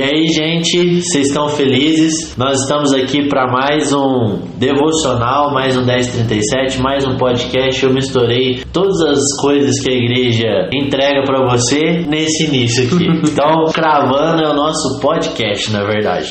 [0.00, 2.34] E aí, gente, vocês estão felizes?
[2.34, 7.84] Nós estamos aqui para mais um devocional, mais um 1037, mais um podcast.
[7.84, 13.10] Eu misturei todas as coisas que a igreja entrega para você nesse início aqui.
[13.30, 16.30] Então, cravando é o nosso podcast, na verdade.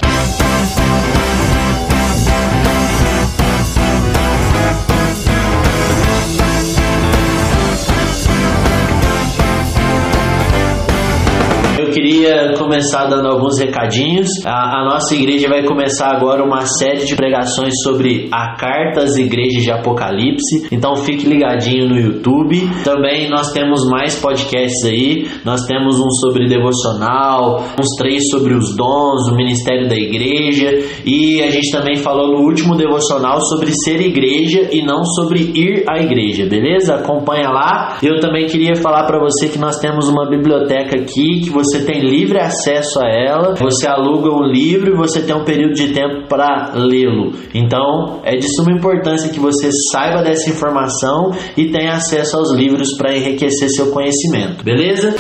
[11.90, 14.28] Queria começar dando alguns recadinhos.
[14.46, 19.16] A, a, nossa igreja vai começar agora uma série de pregações sobre a carta às
[19.18, 20.68] igrejas de Apocalipse.
[20.72, 22.70] Então fique ligadinho no YouTube.
[22.84, 25.28] Também nós temos mais podcasts aí.
[25.44, 30.70] Nós temos um sobre devocional, uns três sobre os dons, o ministério da igreja.
[31.06, 35.84] E a gente também falou no último devocional sobre ser igreja e não sobre ir
[35.90, 36.96] à igreja, beleza?
[36.96, 37.98] Acompanha lá.
[38.02, 42.02] Eu também queria falar para você que nós temos uma biblioteca aqui que você tem
[42.02, 46.28] livre acesso a ela, você aluga o livro e você tem um período de tempo
[46.28, 47.34] para lê-lo.
[47.54, 52.96] Então, é de suma importância que você saiba dessa informação e tenha acesso aos livros
[52.98, 55.16] para enriquecer seu conhecimento, beleza?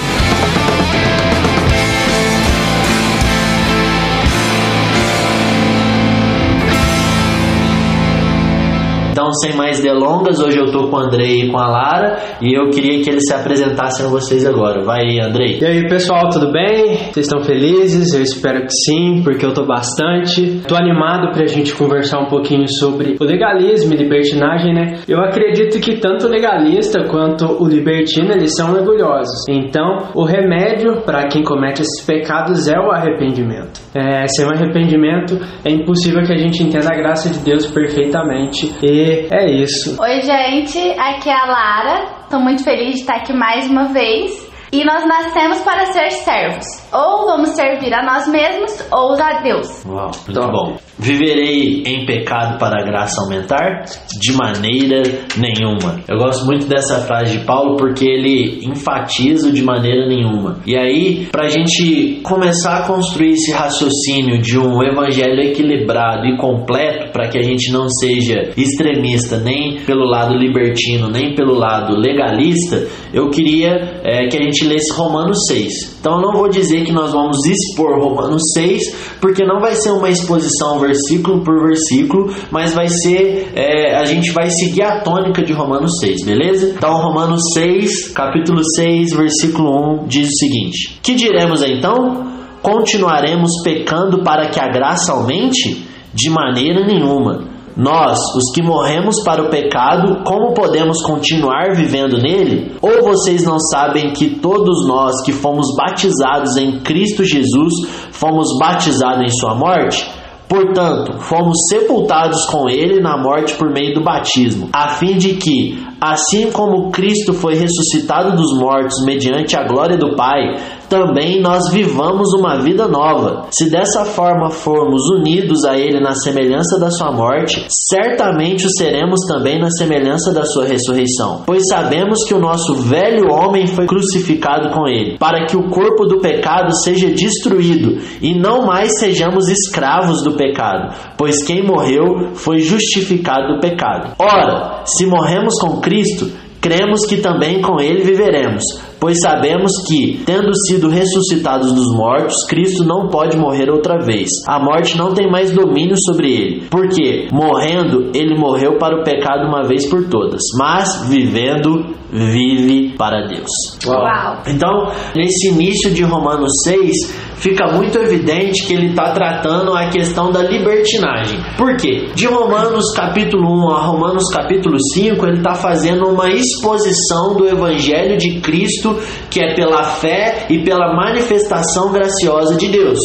[9.29, 12.57] Então, sem mais delongas, hoje eu tô com o Andrei e com a Lara e
[12.57, 14.83] eu queria que eles se apresentassem a vocês agora.
[14.83, 15.59] Vai Andrei.
[15.61, 16.95] E aí, pessoal, tudo bem?
[17.11, 18.11] Vocês estão felizes?
[18.11, 20.61] Eu espero que sim, porque eu tô bastante.
[20.67, 24.95] Tô animado pra gente conversar um pouquinho sobre o legalismo e libertinagem, né?
[25.07, 29.45] Eu acredito que tanto o legalista quanto o libertino, eles são orgulhosos.
[29.47, 33.79] Então, o remédio para quem comete esses pecados é o arrependimento.
[33.93, 38.73] É, sem o arrependimento, é impossível que a gente entenda a graça de Deus perfeitamente.
[38.81, 40.01] E é isso.
[40.01, 42.03] Oi, gente, aqui é a Lara.
[42.23, 44.47] Estou muito feliz de estar aqui mais uma vez.
[44.71, 46.65] E nós nascemos para ser servos.
[46.93, 49.83] Ou vamos servir a nós mesmos ou a Deus.
[49.85, 50.77] Uau, muito então, bom.
[50.99, 53.85] Viverei em pecado para a graça aumentar?
[54.19, 55.01] De maneira
[55.37, 56.01] nenhuma.
[56.07, 60.59] Eu gosto muito dessa frase de Paulo porque ele enfatiza de maneira nenhuma.
[60.65, 66.37] E aí, para a gente começar a construir esse raciocínio de um evangelho equilibrado e
[66.37, 71.97] completo, para que a gente não seja extremista nem pelo lado libertino, nem pelo lado
[71.97, 75.97] legalista, eu queria é, que a gente lesse Romanos 6.
[75.99, 79.91] Então eu não vou dizer que nós vamos expor Romanos 6, porque não vai ser
[79.91, 85.43] uma exposição versículo por versículo, mas vai ser, é, a gente vai seguir a tônica
[85.43, 86.73] de Romanos 6, beleza?
[86.77, 92.27] Então Romanos 6, capítulo 6, versículo 1 diz o seguinte: Que diremos então?
[92.61, 95.87] Continuaremos pecando para que a graça aumente?
[96.13, 97.47] De maneira nenhuma.
[97.77, 102.73] Nós, os que morremos para o pecado, como podemos continuar vivendo nele?
[102.81, 107.73] Ou vocês não sabem que todos nós que fomos batizados em Cristo Jesus
[108.11, 110.18] fomos batizados em Sua morte?
[110.49, 115.79] Portanto, fomos sepultados com ele na morte por meio do batismo, a fim de que,
[116.01, 120.55] assim como Cristo foi ressuscitado dos mortos mediante a glória do Pai,
[120.89, 123.47] também nós vivamos uma vida nova.
[123.51, 129.19] Se dessa forma formos unidos a Ele na semelhança da Sua morte, certamente o seremos
[129.27, 131.43] também na semelhança da Sua ressurreição.
[131.45, 136.05] Pois sabemos que o nosso velho homem foi crucificado com Ele, para que o corpo
[136.05, 142.59] do pecado seja destruído e não mais sejamos escravos do pecado, pois quem morreu foi
[142.59, 144.15] justificado do pecado.
[144.17, 148.63] Ora, se morremos com Cristo, cremos que também com ele viveremos,
[148.99, 154.29] pois sabemos que, tendo sido ressuscitados dos mortos, Cristo não pode morrer outra vez.
[154.47, 159.47] A morte não tem mais domínio sobre ele, porque, morrendo, ele morreu para o pecado
[159.47, 163.49] uma vez por todas, mas vivendo, vive para Deus.
[163.85, 164.43] Uau.
[164.47, 170.31] Então, nesse início de Romanos 6, fica muito evidente que ele está tratando a questão
[170.31, 171.39] da libertinagem.
[171.57, 172.09] Por quê?
[172.13, 178.17] De Romanos capítulo 1 a Romanos capítulo 5, ele está fazendo uma exposição do Evangelho
[178.17, 178.97] de Cristo,
[179.29, 182.99] que é pela fé e pela manifestação graciosa de Deus.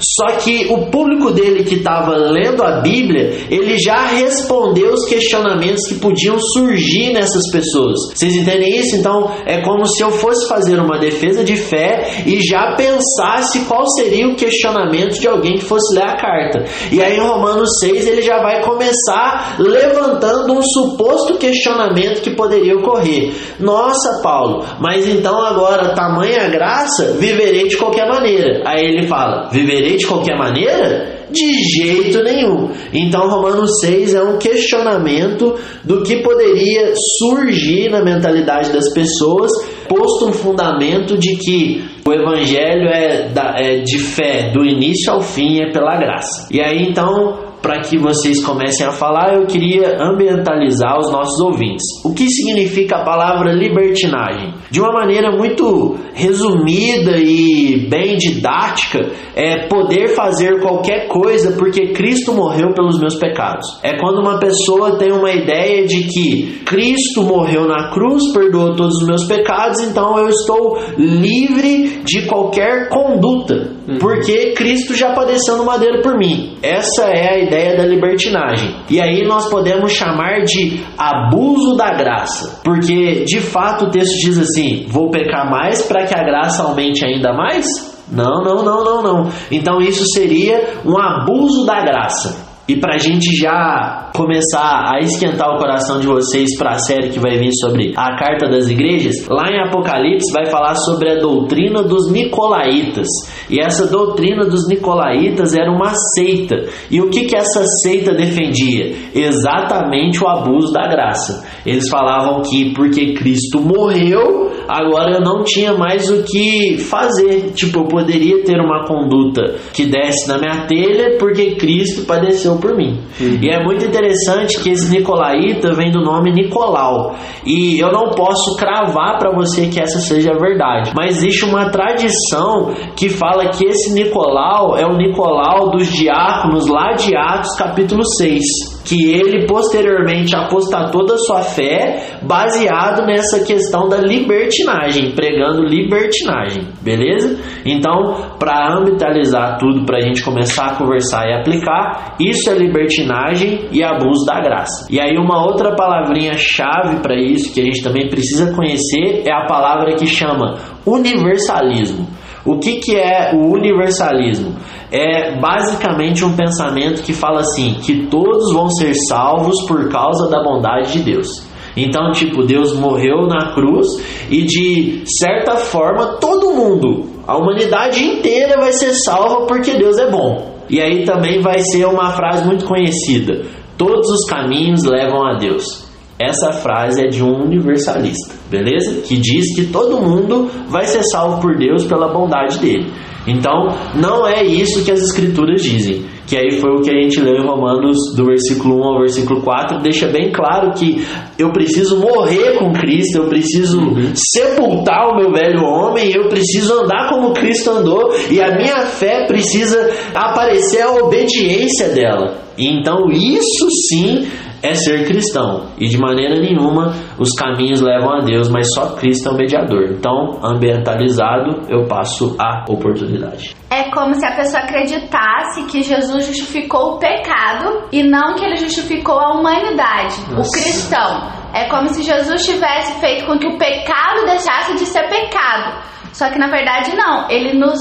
[0.00, 5.86] Só que o público dele que estava lendo a Bíblia, ele já respondeu os questionamentos
[5.86, 7.98] que podiam surgir nessas pessoas.
[8.14, 8.96] Vocês entendem isso?
[8.96, 13.86] Então é como se eu fosse fazer uma defesa de fé e já pensasse qual
[13.90, 16.64] seria o questionamento de alguém que fosse ler a carta.
[16.92, 22.76] E aí em Romanos 6 ele já vai começar levantando um suposto questionamento que poderia
[22.76, 23.32] ocorrer.
[23.58, 28.62] Nossa, Paulo, mas então agora tamanha graça, viverei de qualquer maneira.
[28.64, 31.18] Aí ele fala: viverei de qualquer maneira?
[31.30, 32.70] De jeito nenhum.
[32.92, 35.54] Então, Romanos 6 é um questionamento
[35.84, 39.50] do que poderia surgir na mentalidade das pessoas
[39.88, 45.60] posto um fundamento de que o evangelho é, é de fé do início ao fim,
[45.60, 46.48] é pela graça.
[46.50, 51.84] E aí então para que vocês comecem a falar, eu queria ambientalizar os nossos ouvintes.
[52.04, 54.54] O que significa a palavra libertinagem?
[54.70, 62.32] De uma maneira muito resumida e bem didática, é poder fazer qualquer coisa porque Cristo
[62.32, 63.78] morreu pelos meus pecados.
[63.82, 68.96] É quando uma pessoa tem uma ideia de que Cristo morreu na cruz, perdoou todos
[68.96, 73.98] os meus pecados, então eu estou livre de qualquer conduta, uhum.
[73.98, 76.56] porque Cristo já padeceu no madeiro por mim.
[76.62, 78.76] Essa é a ideia da libertinagem.
[78.88, 84.38] E aí nós podemos chamar de abuso da graça, porque de fato o texto diz
[84.38, 87.66] assim: vou pecar mais para que a graça aumente ainda mais?
[88.10, 89.32] Não, não, não, não, não.
[89.50, 92.47] Então isso seria um abuso da graça.
[92.68, 97.08] E para a gente já começar a esquentar o coração de vocês para a série
[97.08, 101.18] que vai vir sobre a carta das igrejas, lá em Apocalipse vai falar sobre a
[101.18, 103.06] doutrina dos nicolaítas.
[103.48, 106.56] E essa doutrina dos nicolaítas era uma seita.
[106.90, 108.94] E o que, que essa seita defendia?
[109.14, 111.46] Exatamente o abuso da graça.
[111.64, 117.52] Eles falavam que porque Cristo morreu, agora eu não tinha mais o que fazer.
[117.54, 122.76] Tipo, eu poderia ter uma conduta que desce na minha telha porque Cristo padeceu por
[122.76, 123.00] mim.
[123.20, 123.38] Uhum.
[123.42, 127.14] E é muito interessante que esse Nicolaíta vem do nome Nicolau.
[127.44, 131.70] E eu não posso cravar para você que essa seja a verdade, mas existe uma
[131.70, 138.04] tradição que fala que esse Nicolau é o Nicolau dos diáconos lá de Atos capítulo
[138.04, 146.68] 6 que ele posteriormente apostatou da sua fé baseado nessa questão da libertinagem, pregando libertinagem,
[146.80, 147.38] beleza?
[147.66, 153.68] Então, para ambientalizar tudo, para a gente começar a conversar e aplicar, isso é libertinagem
[153.70, 154.86] e abuso da graça.
[154.90, 159.32] E aí, uma outra palavrinha chave para isso que a gente também precisa conhecer é
[159.32, 160.54] a palavra que chama
[160.86, 162.06] universalismo.
[162.44, 164.56] O que, que é o universalismo?
[164.90, 170.42] É basicamente um pensamento que fala assim: que todos vão ser salvos por causa da
[170.42, 171.46] bondade de Deus.
[171.76, 173.86] Então, tipo, Deus morreu na cruz
[174.30, 180.10] e de certa forma todo mundo, a humanidade inteira vai ser salva porque Deus é
[180.10, 180.58] bom.
[180.68, 183.44] E aí também vai ser uma frase muito conhecida:
[183.76, 185.87] todos os caminhos levam a Deus.
[186.18, 189.02] Essa frase é de um universalista, beleza?
[189.02, 192.92] Que diz que todo mundo vai ser salvo por Deus pela bondade dele.
[193.28, 196.06] Então, não é isso que as escrituras dizem.
[196.26, 199.42] Que aí foi o que a gente leu em Romanos, do versículo 1 ao versículo
[199.42, 201.06] 4, deixa bem claro que
[201.38, 204.12] eu preciso morrer com Cristo, eu preciso uhum.
[204.14, 209.26] sepultar o meu velho homem, eu preciso andar como Cristo andou, e a minha fé
[209.26, 212.48] precisa aparecer a obediência dela.
[212.58, 214.26] Então, isso sim
[214.62, 215.66] é ser cristão.
[215.78, 219.84] E de maneira nenhuma os caminhos levam a Deus, mas só Cristo é o mediador.
[219.90, 223.56] Então, ambientalizado, eu passo a oportunidade.
[223.70, 228.56] É como se a pessoa acreditasse que Jesus justificou o pecado e não que ele
[228.56, 230.48] justificou a humanidade, Nossa.
[230.48, 231.38] o cristão.
[231.54, 235.82] É como se Jesus tivesse feito com que o pecado deixasse de ser pecado.
[236.12, 237.78] Só que na verdade não, ele nos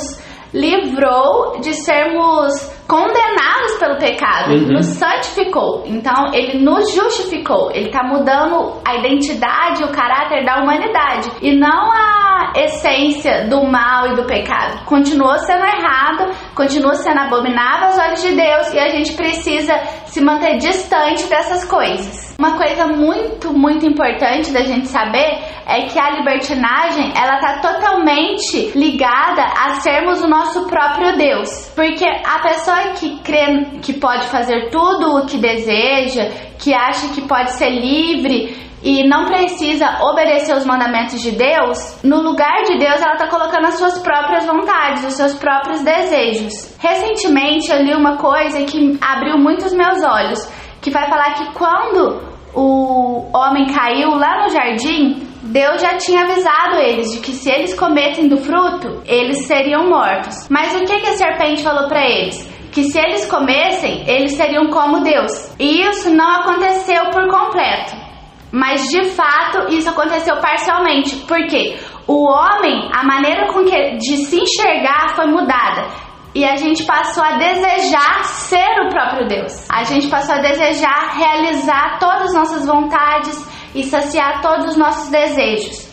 [0.53, 4.73] livrou de sermos condenados pelo pecado, uhum.
[4.73, 5.83] nos santificou.
[5.85, 7.69] Então, ele nos justificou.
[7.71, 14.07] Ele está mudando a identidade, o caráter da humanidade e não a essência do mal
[14.07, 14.85] e do pecado.
[14.85, 19.73] Continua sendo errado, continua sendo abominável aos olhos de Deus e a gente precisa
[20.05, 22.35] se manter distante dessas coisas.
[22.39, 28.71] Uma coisa muito, muito importante da gente saber é que a libertinagem ela está totalmente
[28.77, 34.69] ligada a sermos o nosso próprio Deus, porque a pessoa que crê que pode fazer
[34.69, 36.29] tudo o que deseja,
[36.59, 42.21] que acha que pode ser livre e não precisa obedecer os mandamentos de Deus, no
[42.21, 46.75] lugar de Deus ela está colocando as suas próprias vontades, os seus próprios desejos.
[46.79, 50.39] Recentemente eu li uma coisa que abriu muito os meus olhos,
[50.81, 52.21] que vai falar que quando
[52.53, 57.73] o homem caiu lá no jardim, Deus já tinha avisado eles de que se eles
[57.73, 60.47] comessem do fruto, eles seriam mortos.
[60.49, 62.57] Mas o que, que a serpente falou para eles?
[62.69, 65.31] que se eles comessem, eles seriam como Deus.
[65.57, 68.06] E isso não aconteceu por completo.
[68.51, 71.15] Mas de fato, isso aconteceu parcialmente.
[71.27, 71.77] Porque
[72.07, 75.87] o homem, a maneira com que de se enxergar foi mudada.
[76.33, 79.67] E a gente passou a desejar ser o próprio Deus.
[79.71, 85.09] A gente passou a desejar realizar todas as nossas vontades e saciar todos os nossos
[85.09, 85.87] desejos.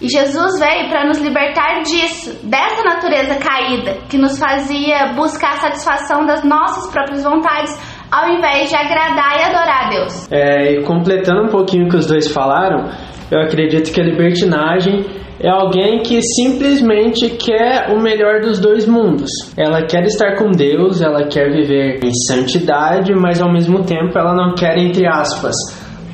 [0.00, 5.60] E Jesus veio para nos libertar disso, dessa natureza caída, que nos fazia buscar a
[5.60, 7.78] satisfação das nossas próprias vontades,
[8.10, 10.32] ao invés de agradar e adorar a Deus.
[10.32, 12.88] É, e completando um pouquinho o que os dois falaram,
[13.30, 15.04] Eu acredito que a libertinagem
[15.38, 19.30] é alguém que simplesmente quer o melhor dos dois mundos.
[19.56, 24.34] Ela quer estar com Deus, ela quer viver em santidade, mas ao mesmo tempo ela
[24.34, 25.54] não quer, entre aspas,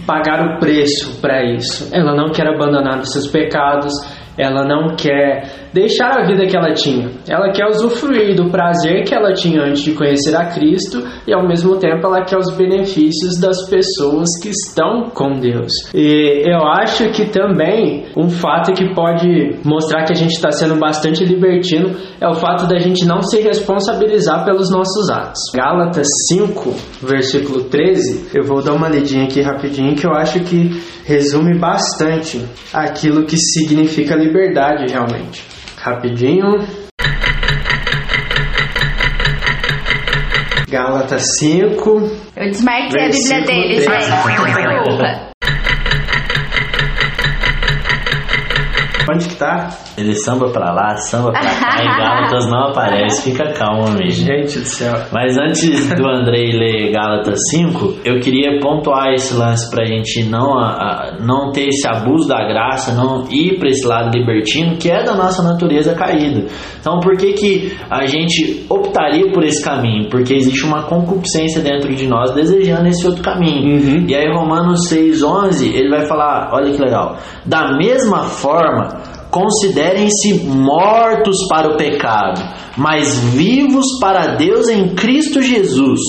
[0.07, 1.89] pagar o preço para isso.
[1.93, 3.93] Ela não quer abandonar os seus pecados,
[4.39, 7.11] ela não quer deixar a vida que ela tinha.
[7.29, 11.47] Ela quer usufruir do prazer que ela tinha antes de conhecer a Cristo e ao
[11.47, 15.71] mesmo tempo ela quer os benefícios das pessoas que estão com Deus.
[15.95, 20.77] E eu acho que também um fato que pode mostrar que a gente está sendo
[20.77, 25.41] bastante libertino é o fato da gente não se responsabilizar pelos nossos atos.
[25.55, 30.71] Gálatas 5, versículo 13, eu vou dar uma lidinha aqui rapidinho que eu acho que
[31.05, 32.43] resume bastante
[32.73, 35.57] aquilo que significa liberdade realmente
[35.87, 36.67] rapidinho.
[40.69, 41.91] Gálatas 5.
[42.37, 44.07] Eu desmarquei a Bíblia deles, gente.
[44.11, 45.36] Desculpa.
[49.09, 49.71] Onde que tá?
[49.97, 54.11] Ele samba pra lá, samba pra cá, e Gálatas não aparece, fica calmo, amigo.
[54.11, 54.95] Gente do céu.
[55.13, 60.59] Mas antes do Andrei ler Gálatas 5, eu queria pontuar esse lance pra gente não,
[60.59, 65.03] a, não ter esse abuso da graça, não ir pra esse lado libertino, que é
[65.05, 66.47] da nossa natureza caída.
[66.81, 70.09] Então, por que, que a gente optaria por esse caminho?
[70.09, 73.77] Porque existe uma concupiscência dentro de nós desejando esse outro caminho.
[73.77, 74.07] Uhum.
[74.09, 77.17] E aí, Romanos 6,11, ele vai falar: olha que legal.
[77.45, 78.96] Da mesma forma,
[79.37, 82.41] considerem-se mortos para o pecado,
[82.75, 86.01] mas vivos para Deus em Cristo Jesus.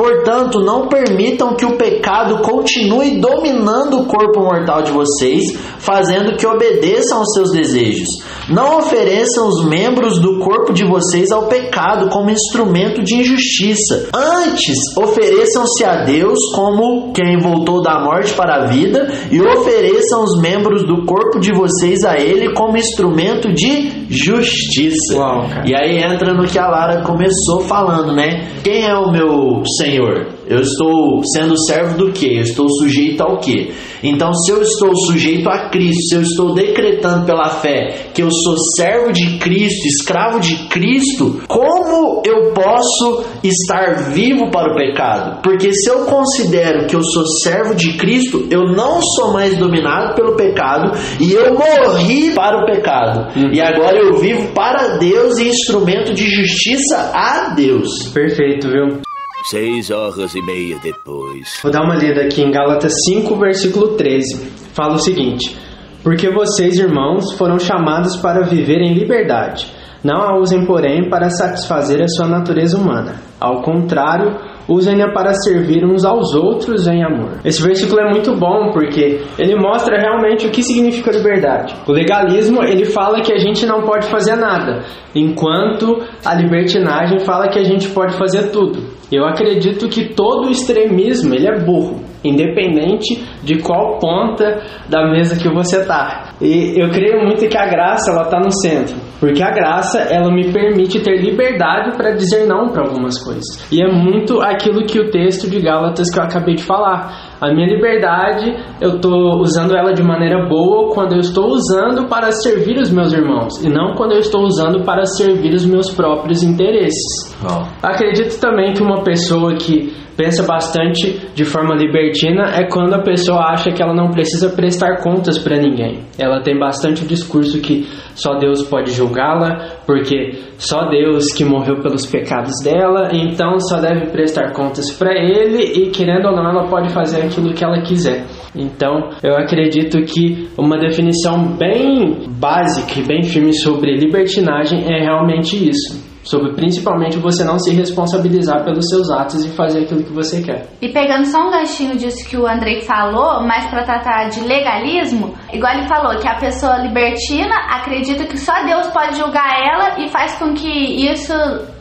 [0.00, 5.42] Portanto, não permitam que o pecado continue dominando o corpo mortal de vocês,
[5.78, 8.08] fazendo que obedeçam aos seus desejos.
[8.48, 14.08] Não ofereçam os membros do corpo de vocês ao pecado como instrumento de injustiça.
[14.14, 20.40] Antes, ofereçam-se a Deus como quem voltou da morte para a vida e ofereçam os
[20.40, 25.14] membros do corpo de vocês a Ele como instrumento de justiça.
[25.14, 25.44] Uau.
[25.66, 28.48] E aí entra no que a Lara começou falando, né?
[28.64, 29.89] Quem é o meu Senhor?
[29.96, 32.36] Eu estou sendo servo do que?
[32.36, 33.72] Eu estou sujeito ao que?
[34.02, 38.30] Então, se eu estou sujeito a Cristo, se eu estou decretando pela fé que eu
[38.30, 45.40] sou servo de Cristo, escravo de Cristo, como eu posso estar vivo para o pecado?
[45.42, 50.14] Porque se eu considero que eu sou servo de Cristo, eu não sou mais dominado
[50.14, 53.28] pelo pecado e eu morri para o pecado.
[53.52, 58.08] E agora eu vivo para Deus e instrumento de justiça a Deus.
[58.12, 59.09] Perfeito, viu?
[59.44, 61.58] Seis horas e meia depois.
[61.62, 64.50] Vou dar uma lida aqui em Gálatas 5, versículo 13.
[64.74, 65.56] Fala o seguinte:
[66.02, 69.66] Porque vocês, irmãos, foram chamados para viver em liberdade.
[70.04, 73.16] Não a usem, porém, para satisfazer a sua natureza humana.
[73.38, 74.36] Ao contrário,
[74.68, 77.38] usem-na para servir uns aos outros em amor.
[77.44, 81.74] Esse versículo é muito bom porque ele mostra realmente o que significa liberdade.
[81.86, 84.82] O legalismo, ele fala que a gente não pode fazer nada,
[85.14, 88.80] enquanto a libertinagem fala que a gente pode fazer tudo.
[89.10, 95.48] Eu acredito que todo extremismo, ele é burro, independente de qual ponta da mesa que
[95.52, 96.34] você tá.
[96.40, 100.30] E eu creio muito que a graça ela tá no centro, porque a graça ela
[100.32, 103.44] me permite ter liberdade para dizer não para algumas coisas.
[103.70, 107.30] E é muito aquilo que o texto de Gálatas que eu acabei de falar.
[107.40, 112.30] A minha liberdade, eu estou usando ela de maneira boa quando eu estou usando para
[112.32, 116.42] servir os meus irmãos e não quando eu estou usando para servir os meus próprios
[116.42, 117.36] interesses.
[117.44, 123.02] Ó, Acredito também que uma pessoa que pensa bastante de forma libertina é quando a
[123.02, 126.00] pessoa acha que ela não precisa prestar contas para ninguém.
[126.18, 132.04] Ela tem bastante discurso que só Deus pode julgá-la, porque só Deus que morreu pelos
[132.04, 136.92] pecados dela, então só deve prestar contas para ele e querendo ou não ela pode
[136.92, 138.26] fazer aquilo que ela quiser.
[138.54, 145.56] Então, eu acredito que uma definição bem básica e bem firme sobre libertinagem é realmente
[145.56, 150.42] isso sobre principalmente você não se responsabilizar pelos seus atos e fazer aquilo que você
[150.42, 150.68] quer.
[150.80, 155.34] E pegando só um ganchinho disso que o Andrei falou, mas para tratar de legalismo,
[155.52, 160.08] igual ele falou, que a pessoa libertina acredita que só Deus pode julgar ela e
[160.08, 160.68] faz com que
[161.10, 161.32] isso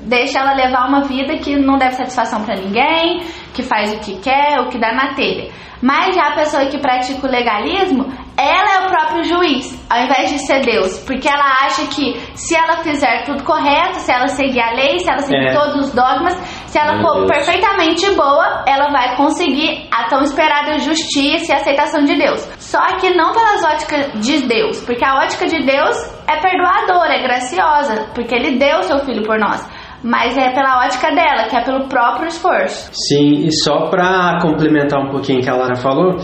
[0.02, 3.22] deixe ela levar uma vida que não deve satisfação para ninguém,
[3.54, 5.52] que faz o que quer, o que dá na telha.
[5.82, 8.06] Mas já a pessoa que pratica o legalismo,
[8.40, 12.56] ela é o próprio juiz, ao invés de ser Deus, porque ela acha que se
[12.56, 15.54] ela fizer tudo correto, se ela seguir a lei, se ela seguir É.
[15.54, 16.34] todos os dogmas,
[16.68, 17.32] se ela Meu for Deus.
[17.32, 22.40] perfeitamente boa, ela vai conseguir a tão esperada justiça e aceitação de Deus.
[22.58, 27.22] Só que não pelas óticas de Deus, porque a ótica de Deus é perdoadora, é
[27.24, 29.68] graciosa, porque ele deu seu filho por nós.
[30.02, 32.90] Mas é pela ótica dela, que é pelo próprio esforço.
[32.94, 36.16] Sim, e só para complementar um pouquinho o que a Lara falou,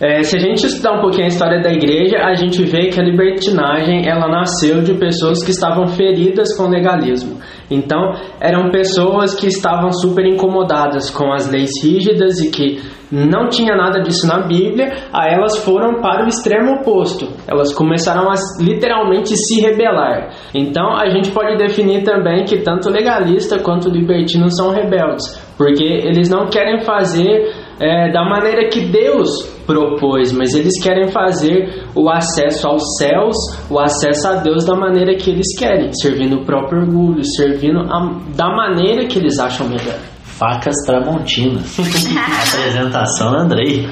[0.00, 2.98] É, se a gente estudar um pouquinho a história da igreja, a gente vê que
[2.98, 7.38] a libertinagem ela nasceu de pessoas que estavam feridas com o legalismo.
[7.70, 12.80] Então, eram pessoas que estavam super incomodadas com as leis rígidas e que
[13.12, 17.26] não tinha nada disso na Bíblia, aí elas foram para o extremo oposto.
[17.46, 20.30] Elas começaram a literalmente se rebelar.
[20.54, 26.30] Então, a gente pode definir também que tanto legalista quanto libertino são rebeldes, porque eles
[26.30, 29.28] não querem fazer é, da maneira que Deus
[29.66, 33.34] propôs, mas eles querem fazer o acesso aos céus,
[33.70, 38.20] o acesso a Deus da maneira que eles querem, servindo o próprio orgulho, servindo a,
[38.36, 39.98] da maneira que eles acham melhor.
[40.22, 41.78] Facas Tramontinas.
[42.54, 43.86] Apresentação Andrei.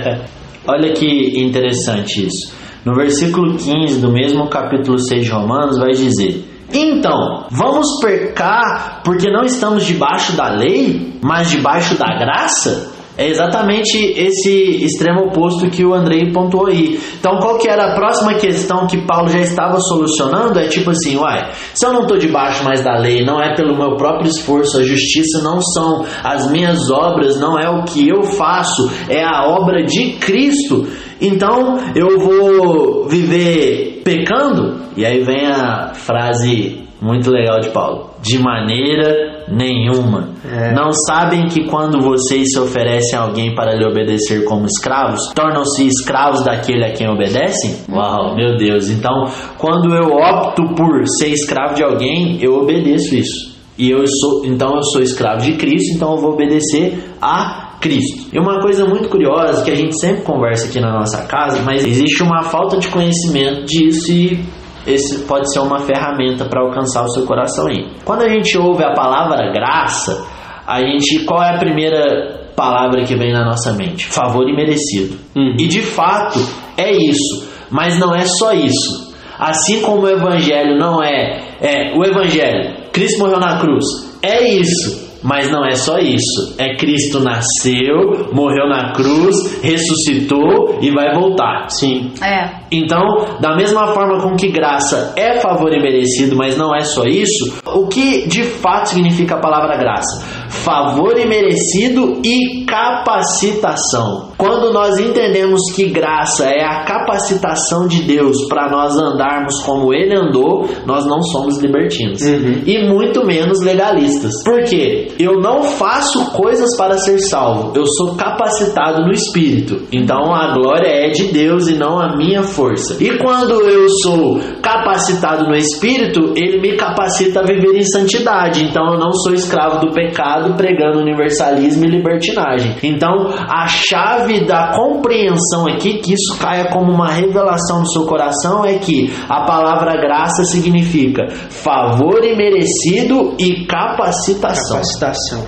[0.66, 2.52] Olha que interessante isso.
[2.84, 9.30] No versículo 15 do mesmo capítulo 6 de Romanos vai dizer: Então, vamos pecar porque
[9.30, 12.99] não estamos debaixo da lei, mas debaixo da graça?
[13.20, 16.98] É exatamente esse extremo oposto que o Andrei pontuou aí.
[17.18, 20.58] Então, qual que era a próxima questão que Paulo já estava solucionando?
[20.58, 23.76] É tipo assim, uai, se eu não estou debaixo mais da lei, não é pelo
[23.76, 28.22] meu próprio esforço, a justiça não são as minhas obras, não é o que eu
[28.22, 30.88] faço, é a obra de Cristo.
[31.20, 34.80] Então, eu vou viver pecando?
[34.96, 38.10] E aí vem a frase muito legal de Paulo.
[38.20, 40.30] De maneira nenhuma.
[40.44, 40.72] É.
[40.72, 45.86] Não sabem que quando vocês se oferecem a alguém para lhe obedecer como escravos, tornam-se
[45.86, 47.76] escravos daquele a quem obedecem?
[47.90, 48.90] Uau, meu Deus.
[48.90, 49.24] Então,
[49.58, 53.58] quando eu opto por ser escravo de alguém, eu obedeço isso.
[53.78, 58.28] E eu sou, então eu sou escravo de Cristo, então eu vou obedecer a Cristo.
[58.30, 61.84] E uma coisa muito curiosa que a gente sempre conversa aqui na nossa casa, mas
[61.86, 64.44] existe uma falta de conhecimento disso e
[64.92, 67.88] esse pode ser uma ferramenta para alcançar o seu coração aí.
[68.04, 70.26] Quando a gente ouve a palavra graça,
[70.66, 74.06] a gente qual é a primeira palavra que vem na nossa mente?
[74.06, 75.16] Favor e merecido.
[75.34, 75.56] Uhum.
[75.58, 76.38] E de fato
[76.76, 79.10] é isso, mas não é só isso.
[79.38, 83.84] Assim como o evangelho não é, é o evangelho, Cristo morreu na cruz,
[84.22, 85.09] é isso.
[85.22, 86.54] Mas não é só isso.
[86.58, 91.68] É Cristo nasceu, morreu na cruz, ressuscitou e vai voltar.
[91.68, 92.12] Sim.
[92.22, 92.60] É.
[92.72, 93.00] Então,
[93.40, 97.60] da mesma forma com que graça é favor e merecido, mas não é só isso,
[97.66, 100.39] o que de fato significa a palavra graça?
[100.50, 104.30] Favor e merecido e capacitação.
[104.36, 110.16] Quando nós entendemos que graça é a capacitação de Deus para nós andarmos como Ele
[110.16, 112.62] andou, nós não somos libertinos uhum.
[112.66, 114.32] e muito menos legalistas.
[114.42, 115.08] Por quê?
[115.18, 119.82] Eu não faço coisas para ser salvo, eu sou capacitado no Espírito.
[119.92, 122.96] Então a glória é de Deus e não a minha força.
[123.02, 128.64] E quando eu sou capacitado no Espírito, ele me capacita a viver em santidade.
[128.64, 132.76] Então eu não sou escravo do pecado pregando universalismo e libertinagem.
[132.82, 138.64] Então a chave da compreensão aqui, que isso caia como uma revelação no seu coração,
[138.64, 144.80] é que a palavra graça significa favor imerecido e capacitação.
[145.00, 145.46] Capacitação.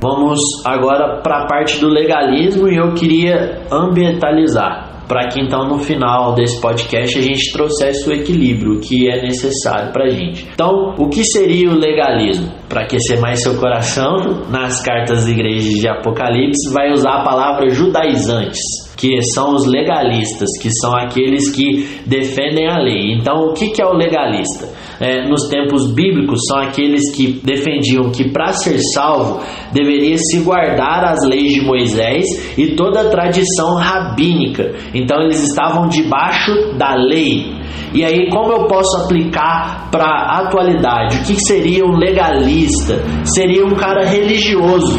[0.00, 5.78] Vamos agora para a parte do legalismo e eu queria ambientalizar para que então no
[5.78, 10.48] final desse podcast a gente trouxesse o equilíbrio que é necessário para a gente.
[10.54, 12.50] Então, o que seria o legalismo?
[12.66, 17.68] Para aquecer mais seu coração, nas cartas da igreja de Apocalipse vai usar a palavra
[17.68, 23.12] judaizantes que são os legalistas, que são aqueles que defendem a lei.
[23.18, 24.68] Então, o que, que é o legalista?
[25.00, 29.40] É, nos tempos bíblicos, são aqueles que defendiam que para ser salvo
[29.72, 32.24] deveria se guardar as leis de Moisés
[32.56, 34.72] e toda a tradição rabínica.
[34.94, 37.60] Então, eles estavam debaixo da lei.
[37.92, 41.16] E aí, como eu posso aplicar para a atualidade?
[41.16, 43.02] O que seria um legalista?
[43.24, 44.96] Seria um cara religioso,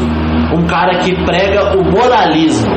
[0.54, 2.72] um cara que prega o moralismo.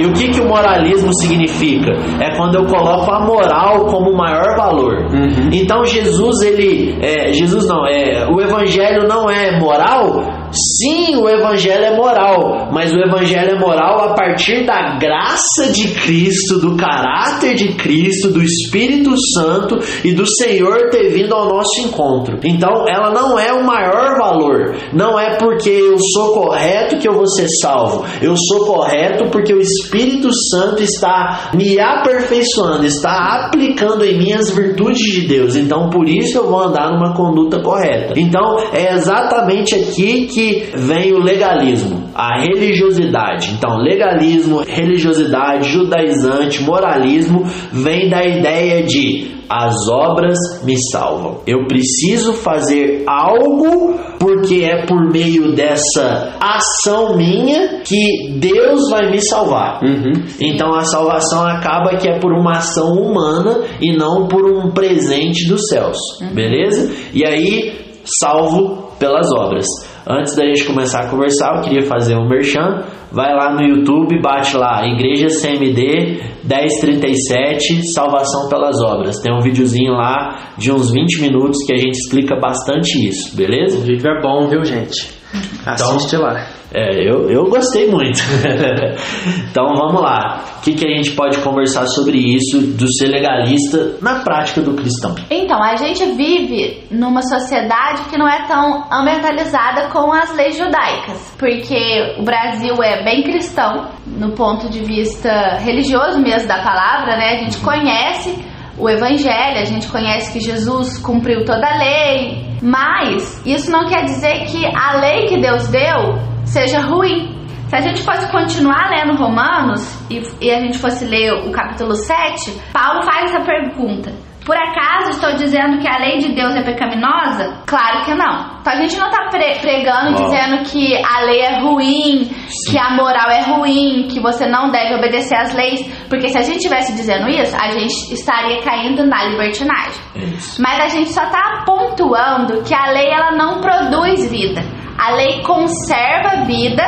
[0.00, 1.90] E o que, que o moralismo significa?
[2.20, 4.94] É quando eu coloco a moral como o maior valor.
[5.12, 5.50] Uhum.
[5.52, 6.96] Então Jesus, ele.
[7.00, 12.92] É, Jesus não, é, o evangelho não é moral, Sim, o evangelho é moral, mas
[12.92, 18.42] o evangelho é moral a partir da graça de Cristo, do caráter de Cristo, do
[18.42, 22.38] Espírito Santo e do Senhor ter vindo ao nosso encontro.
[22.44, 24.76] Então, ela não é o maior valor.
[24.92, 28.04] Não é porque eu sou correto que eu vou ser salvo.
[28.22, 34.50] Eu sou correto porque o Espírito Santo está me aperfeiçoando, está aplicando em mim as
[34.50, 35.56] virtudes de Deus.
[35.56, 38.14] Então, por isso eu vou andar numa conduta correta.
[38.16, 43.50] Então, é exatamente aqui que que vem o legalismo, a religiosidade.
[43.58, 51.40] Então, legalismo, religiosidade, judaizante, moralismo vem da ideia de as obras me salvam.
[51.44, 59.20] Eu preciso fazer algo porque é por meio dessa ação minha que Deus vai me
[59.20, 59.80] salvar.
[59.82, 60.12] Uhum.
[60.40, 65.48] Então a salvação acaba que é por uma ação humana e não por um presente
[65.48, 65.96] dos céus.
[66.32, 66.92] Beleza?
[67.14, 67.72] E aí,
[68.04, 69.66] salvo pelas obras.
[70.10, 72.82] Antes da gente começar a conversar, eu queria fazer um merchan.
[73.12, 79.20] Vai lá no YouTube, bate lá, Igreja CMD 1037, Salvação pelas Obras.
[79.20, 83.78] Tem um videozinho lá de uns 20 minutos que a gente explica bastante isso, beleza?
[83.78, 85.17] O vídeo é bom, viu, gente?
[85.66, 86.46] Assiste lá.
[86.72, 88.18] É, eu, eu gostei muito.
[89.50, 90.44] então vamos lá.
[90.58, 94.74] O que, que a gente pode conversar sobre isso do ser legalista na prática do
[94.74, 95.14] cristão?
[95.30, 101.34] Então, a gente vive numa sociedade que não é tão ambientalizada com as leis judaicas,
[101.38, 107.34] porque o Brasil é bem cristão no ponto de vista religioso mesmo da palavra, né?
[107.34, 108.47] A gente conhece
[108.78, 114.04] o evangelho, a gente conhece que Jesus cumpriu toda a lei, mas isso não quer
[114.04, 117.36] dizer que a lei que Deus deu seja ruim.
[117.68, 121.94] Se a gente fosse continuar lendo Romanos e, e a gente fosse ler o capítulo
[121.94, 124.27] 7, Paulo faz essa pergunta.
[124.48, 127.64] Por acaso estou dizendo que a lei de Deus é pecaminosa?
[127.66, 128.60] Claro que não.
[128.62, 130.24] Então a gente não está pre pregando Uau.
[130.24, 132.30] dizendo que a lei é ruim,
[132.66, 136.40] que a moral é ruim, que você não deve obedecer às leis, porque se a
[136.40, 140.00] gente estivesse dizendo isso, a gente estaria caindo na libertinagem.
[140.16, 140.62] É isso.
[140.62, 144.62] Mas a gente só está pontuando que a lei ela não produz vida.
[144.98, 146.82] A lei conserva vida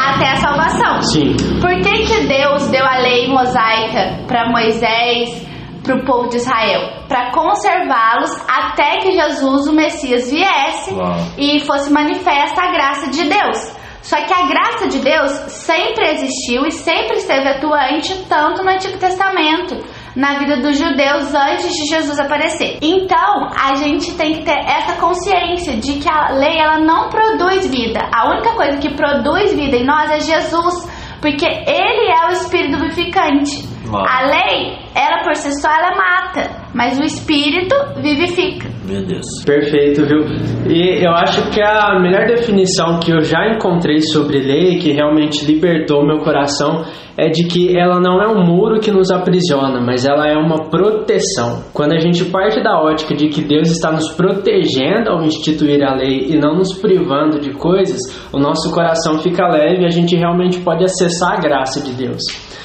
[0.00, 1.02] até a salvação.
[1.02, 1.34] Sim.
[1.60, 5.46] Por que, que Deus deu a lei mosaica para Moisés,
[5.86, 7.04] para o povo de Israel?
[7.08, 11.14] Para conservá-los até que Jesus, o Messias, viesse Uau.
[11.38, 13.76] e fosse manifesta a graça de Deus.
[14.02, 18.98] Só que a graça de Deus sempre existiu e sempre esteve atuante, tanto no Antigo
[18.98, 19.76] Testamento,
[20.14, 22.78] na vida dos judeus antes de Jesus aparecer.
[22.80, 27.66] Então, a gente tem que ter essa consciência de que a lei ela não produz
[27.66, 27.98] vida.
[28.14, 30.88] A única coisa que produz vida em nós é Jesus,
[31.20, 33.75] porque ele é o espírito vivificante.
[33.94, 38.68] A lei, ela por si só ela mata, mas o espírito vivifica.
[38.84, 39.26] Meu Deus.
[39.44, 40.20] Perfeito, viu?
[40.68, 45.44] E eu acho que a melhor definição que eu já encontrei sobre lei, que realmente
[45.44, 46.84] libertou meu coração,
[47.16, 50.68] é de que ela não é um muro que nos aprisiona, mas ela é uma
[50.68, 51.64] proteção.
[51.72, 55.94] Quando a gente parte da ótica de que Deus está nos protegendo ao instituir a
[55.94, 57.98] lei e não nos privando de coisas,
[58.32, 62.22] o nosso coração fica leve e a gente realmente pode acessar a graça de Deus.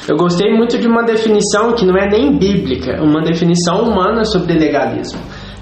[0.10, 4.54] Eu gostei muito de uma definição que não é nem bíblica, uma definição humana sobre
[4.54, 5.22] legalismo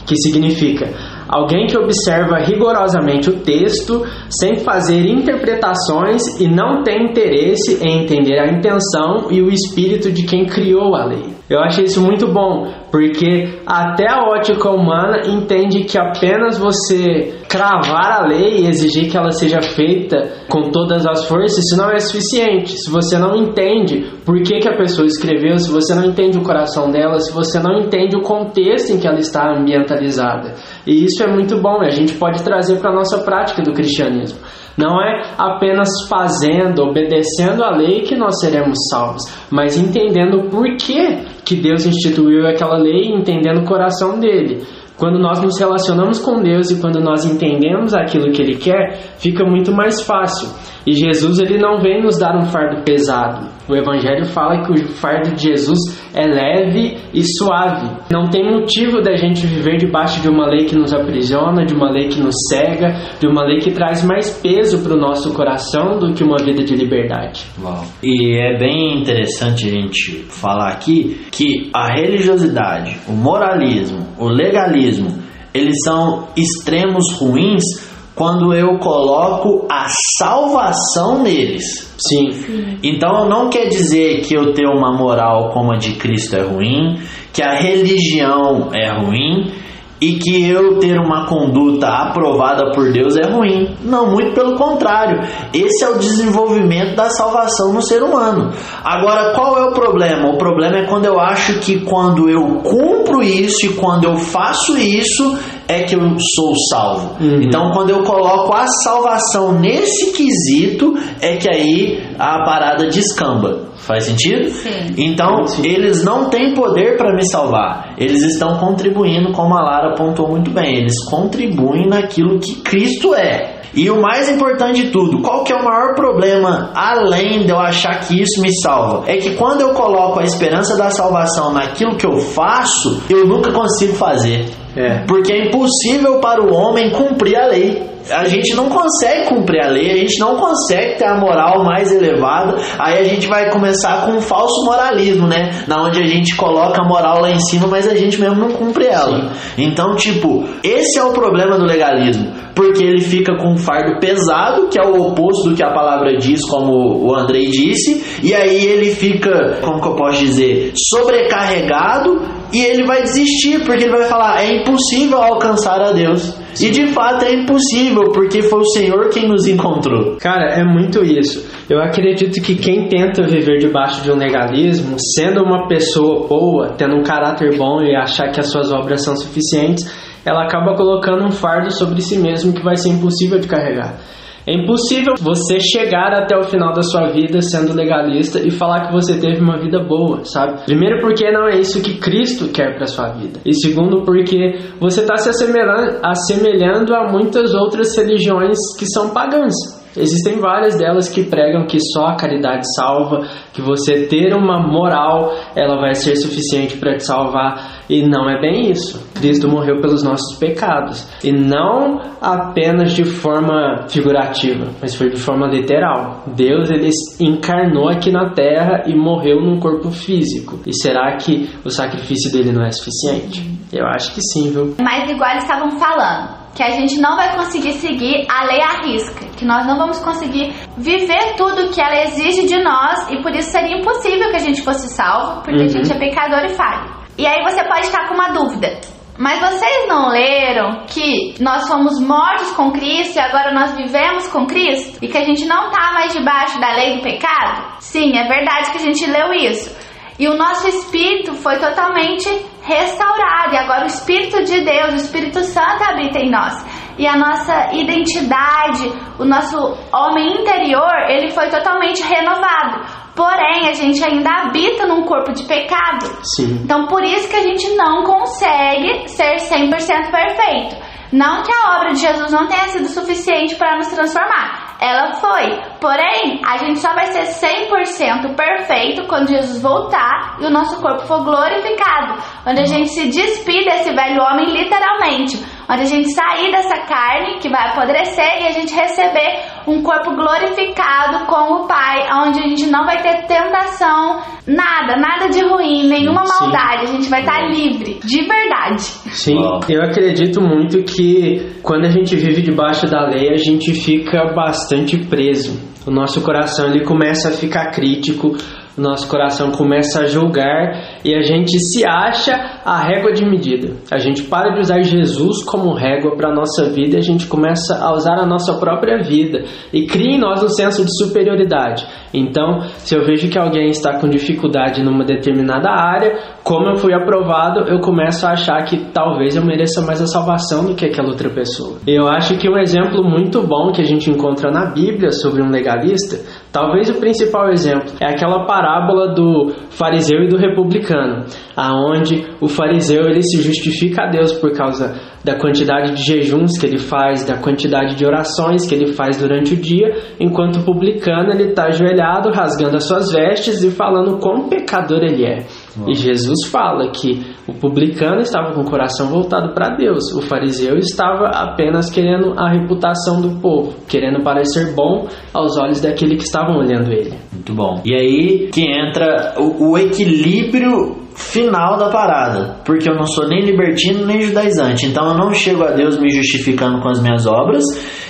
[0.10, 0.88] que significa
[1.30, 8.40] alguém que observa rigorosamente o texto sem fazer interpretações e não tem interesse em entender
[8.40, 11.39] a intenção e o espírito de quem criou a lei.
[11.50, 18.22] Eu achei isso muito bom, porque até a ótica humana entende que apenas você cravar
[18.22, 21.98] a lei e exigir que ela seja feita com todas as forças, isso não é
[21.98, 22.78] suficiente.
[22.78, 26.44] Se você não entende por que, que a pessoa escreveu, se você não entende o
[26.44, 30.54] coração dela, se você não entende o contexto em que ela está ambientalizada.
[30.86, 34.38] E isso é muito bom, a gente pode trazer para a nossa prática do cristianismo.
[34.80, 41.18] Não é apenas fazendo, obedecendo a lei que nós seremos salvos, mas entendendo por que,
[41.50, 44.62] que Deus instituiu aquela lei entendendo o coração dele.
[44.96, 49.44] Quando nós nos relacionamos com Deus e quando nós entendemos aquilo que Ele quer, fica
[49.44, 50.48] muito mais fácil.
[50.86, 53.48] E Jesus ele não vem nos dar um fardo pesado.
[53.68, 55.78] O Evangelho fala que o fardo de Jesus
[56.16, 57.88] é leve e suave.
[58.12, 61.92] Não tem motivo da gente viver debaixo de uma lei que nos aprisiona, de uma
[61.92, 66.00] lei que nos cega, de uma lei que traz mais peso para o nosso coração
[66.00, 67.46] do que uma vida de liberdade.
[67.62, 67.86] Uau.
[68.02, 75.30] E é bem interessante a gente falar aqui que a religiosidade, o moralismo, o legalismo,
[75.54, 77.89] eles são extremos ruins
[78.20, 79.86] quando eu coloco a
[80.18, 81.96] salvação neles.
[81.98, 82.78] Sim.
[82.84, 87.00] Então não quer dizer que eu ter uma moral como a de Cristo é ruim,
[87.32, 89.54] que a religião é ruim
[90.02, 93.76] e que eu ter uma conduta aprovada por Deus é ruim.
[93.84, 95.22] Não, muito pelo contrário.
[95.54, 98.52] Esse é o desenvolvimento da salvação no ser humano.
[98.84, 100.30] Agora, qual é o problema?
[100.30, 104.78] O problema é quando eu acho que quando eu cumpro isso e quando eu faço
[104.78, 107.16] isso é que eu sou salvo.
[107.24, 107.42] Uhum.
[107.44, 113.69] Então, quando eu coloco a salvação nesse quesito, é que aí a parada descamba.
[113.90, 114.48] Faz sentido?
[114.52, 114.94] Sim.
[115.00, 115.66] Então, Sim.
[115.66, 117.96] eles não têm poder para me salvar.
[117.98, 120.82] Eles estão contribuindo, como a Lara apontou muito bem.
[120.82, 123.62] Eles contribuem naquilo que Cristo é.
[123.74, 127.58] E o mais importante de tudo, qual que é o maior problema, além de eu
[127.58, 129.10] achar que isso me salva?
[129.10, 133.52] É que quando eu coloco a esperança da salvação naquilo que eu faço, eu nunca
[133.52, 134.46] consigo fazer.
[134.76, 135.04] É.
[135.08, 137.90] Porque é impossível para o homem cumprir a lei.
[138.12, 141.92] A gente não consegue cumprir a lei, a gente não consegue ter a moral mais
[141.92, 142.58] elevada.
[142.78, 145.64] Aí a gente vai começar com um falso moralismo, né?
[145.68, 148.52] Na onde a gente coloca a moral lá em cima, mas a gente mesmo não
[148.52, 149.32] cumpre ela.
[149.58, 152.32] Então, tipo, esse é o problema do legalismo.
[152.56, 156.18] Porque ele fica com um fardo pesado, que é o oposto do que a palavra
[156.18, 162.22] diz, como o Andrei disse, e aí ele fica, como que eu posso dizer, sobrecarregado
[162.52, 166.36] e ele vai desistir, porque ele vai falar: é impossível alcançar a Deus.
[166.62, 170.18] E de fato é impossível, porque foi o Senhor quem nos encontrou.
[170.18, 171.48] Cara, é muito isso.
[171.70, 176.96] Eu acredito que quem tenta viver debaixo de um legalismo, sendo uma pessoa boa, tendo
[176.96, 179.86] um caráter bom e achar que as suas obras são suficientes,
[180.26, 184.00] ela acaba colocando um fardo sobre si mesmo que vai ser impossível de carregar.
[184.50, 188.92] É impossível você chegar até o final da sua vida sendo legalista e falar que
[188.92, 190.66] você teve uma vida boa, sabe?
[190.66, 193.40] Primeiro, porque não é isso que Cristo quer para sua vida.
[193.46, 199.54] E segundo, porque você está se assemelhando, assemelhando a muitas outras religiões que são pagãs.
[199.98, 205.34] Existem várias delas que pregam que só a caridade salva, que você ter uma moral,
[205.56, 209.04] ela vai ser suficiente para te salvar, e não é bem isso.
[209.16, 215.48] Cristo morreu pelos nossos pecados, e não apenas de forma figurativa, mas foi de forma
[215.48, 216.24] literal.
[216.36, 220.60] Deus ele encarnou aqui na terra e morreu num corpo físico.
[220.66, 223.60] E será que o sacrifício dele não é suficiente?
[223.72, 224.76] Eu acho que sim, viu?
[224.82, 228.82] Mas igual eles estavam falando, que a gente não vai conseguir seguir a lei à
[228.84, 233.34] risca, que nós não vamos conseguir viver tudo que ela exige de nós e por
[233.34, 235.66] isso seria impossível que a gente fosse salvo, porque Uhum.
[235.68, 236.92] a gente é pecador e falho.
[237.18, 238.78] E aí você pode estar com uma dúvida.
[239.18, 244.46] Mas vocês não leram que nós fomos mortos com Cristo e agora nós vivemos com
[244.46, 244.98] Cristo?
[245.02, 247.76] E que a gente não está mais debaixo da lei do pecado?
[247.80, 249.79] Sim, é verdade que a gente leu isso.
[250.20, 252.30] E o nosso espírito foi totalmente
[252.62, 253.54] restaurado.
[253.54, 256.54] E agora o Espírito de Deus, o Espírito Santo habita em nós.
[256.98, 259.58] E a nossa identidade, o nosso
[259.94, 262.86] homem interior, ele foi totalmente renovado.
[263.16, 266.06] Porém, a gente ainda habita num corpo de pecado.
[266.36, 266.60] Sim.
[266.64, 270.76] Então, por isso que a gente não consegue ser 100% perfeito.
[271.14, 274.69] Não que a obra de Jesus não tenha sido suficiente para nos transformar.
[274.80, 275.62] Ela foi.
[275.82, 281.06] Porém, a gente só vai ser 100% perfeito quando Jesus voltar e o nosso corpo
[281.06, 282.22] for glorificado.
[282.48, 285.38] Onde a gente se despide desse velho homem literalmente.
[285.70, 290.16] Onde a gente sair dessa carne que vai apodrecer e a gente receber um corpo
[290.16, 292.08] glorificado com o Pai.
[292.26, 296.34] Onde a gente não vai ter tentação, nada, nada de ruim, nenhuma Sim.
[296.40, 296.84] maldade.
[296.84, 298.82] A gente vai estar livre, de verdade.
[298.82, 299.38] Sim,
[299.70, 304.98] eu acredito muito que quando a gente vive debaixo da lei, a gente fica bastante
[305.06, 305.70] preso.
[305.86, 308.36] O nosso coração ele começa a ficar crítico,
[308.80, 312.34] nosso coração começa a julgar e a gente se acha
[312.66, 313.74] a régua de medida.
[313.92, 317.28] A gente para de usar Jesus como régua para a nossa vida e a gente
[317.28, 321.86] começa a usar a nossa própria vida e cria em nós um senso de superioridade.
[322.14, 326.92] Então, se eu vejo que alguém está com dificuldade numa determinada área, como eu fui
[326.96, 331.10] aprovado, eu começo a achar que talvez eu mereça mais a salvação do que aquela
[331.10, 331.78] outra pessoa.
[331.86, 335.52] Eu acho que um exemplo muito bom que a gente encontra na Bíblia sobre um
[335.52, 336.18] legalista,
[336.52, 341.24] talvez o principal exemplo, é aquela parábola do fariseu e do republicano,
[341.56, 346.66] aonde o fariseu ele se justifica a Deus por causa da quantidade de jejuns que
[346.66, 349.88] ele faz, da quantidade de orações que ele faz durante o dia,
[350.20, 355.26] enquanto o publicano ele está ajoelhado, rasgando as suas vestes e falando quão pecador ele
[355.26, 355.46] é.
[355.88, 360.78] E Jesus fala que o publicano estava com o coração voltado para Deus, o fariseu
[360.78, 366.58] estava apenas querendo a reputação do povo, querendo parecer bom aos olhos daquele que estavam
[366.58, 367.14] olhando ele.
[367.32, 367.82] Muito bom.
[367.86, 372.56] E aí que entra o, o equilíbrio final da parada.
[372.66, 374.86] Porque eu não sou nem libertino nem judaizante.
[374.86, 377.64] Então eu não chego a Deus me justificando com as minhas obras.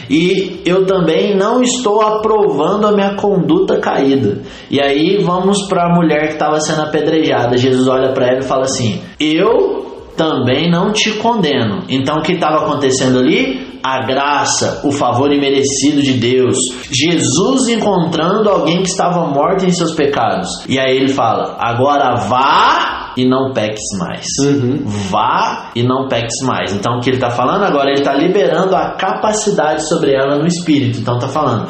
[0.10, 4.42] E eu também não estou aprovando a minha conduta caída.
[4.70, 7.58] E aí vamos para a mulher que estava sendo apedrejada.
[7.58, 9.80] Jesus olha para ela e fala assim: Eu
[10.16, 11.84] também não te condeno.
[11.90, 13.68] Então o que estava acontecendo ali?
[13.82, 16.58] A graça, o favor imerecido de Deus.
[16.92, 20.50] Jesus encontrando alguém que estava morto em seus pecados.
[20.68, 24.26] E aí ele fala: Agora vá e não peques mais.
[24.44, 24.84] Uhum.
[24.86, 26.74] Vá e não peques mais.
[26.74, 27.90] Então o que ele está falando agora?
[27.90, 31.00] Ele está liberando a capacidade sobre ela no espírito.
[31.00, 31.68] Então está falando.